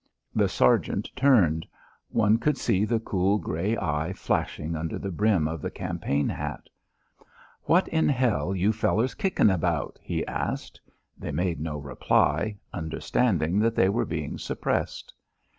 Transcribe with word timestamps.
The 0.33 0.49
sergeant 0.49 1.11
turned. 1.15 1.67
One 2.09 2.39
could 2.39 2.57
see 2.57 2.85
the 2.85 2.99
cool 2.99 3.37
grey 3.37 3.77
eye 3.77 4.13
flashing 4.13 4.75
under 4.75 4.97
the 4.97 5.11
brim 5.11 5.47
of 5.47 5.61
the 5.61 5.69
campaign 5.69 6.27
hat. 6.27 6.69
"What 7.65 7.87
in 7.89 8.09
hell 8.09 8.55
you 8.55 8.73
fellers 8.73 9.13
kickin' 9.13 9.51
about?" 9.51 9.99
he 10.01 10.25
asked. 10.25 10.81
They 11.19 11.31
made 11.31 11.59
no 11.59 11.77
reply, 11.77 12.57
understanding 12.73 13.59
that 13.59 13.75
they 13.75 13.89
were 13.89 14.05
being 14.05 14.39
suppressed. 14.39 15.13